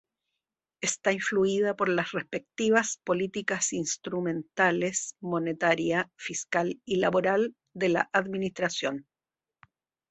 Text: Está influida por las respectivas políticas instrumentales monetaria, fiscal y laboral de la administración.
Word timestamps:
Está 0.81 1.11
influida 1.13 1.75
por 1.75 1.87
las 1.87 2.11
respectivas 2.11 2.99
políticas 3.03 3.71
instrumentales 3.71 5.15
monetaria, 5.19 6.09
fiscal 6.15 6.81
y 6.85 6.95
laboral 6.95 7.53
de 7.75 7.89
la 7.89 8.09
administración. 8.11 9.05